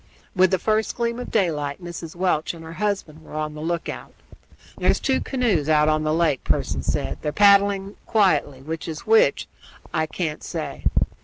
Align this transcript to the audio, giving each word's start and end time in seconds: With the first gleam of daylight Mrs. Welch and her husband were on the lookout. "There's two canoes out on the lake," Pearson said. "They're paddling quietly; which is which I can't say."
With 0.35 0.49
the 0.49 0.57
first 0.57 0.95
gleam 0.97 1.19
of 1.19 1.29
daylight 1.29 1.79
Mrs. 1.79 2.15
Welch 2.15 2.55
and 2.55 2.63
her 2.65 2.73
husband 2.73 3.21
were 3.23 3.35
on 3.35 3.53
the 3.53 3.61
lookout. 3.61 4.13
"There's 4.75 4.99
two 4.99 5.21
canoes 5.21 5.69
out 5.69 5.87
on 5.89 6.01
the 6.03 6.11
lake," 6.11 6.43
Pearson 6.43 6.81
said. 6.81 7.19
"They're 7.21 7.31
paddling 7.31 7.97
quietly; 8.07 8.63
which 8.63 8.87
is 8.87 9.05
which 9.05 9.45
I 9.93 10.07
can't 10.07 10.41
say." 10.43 10.85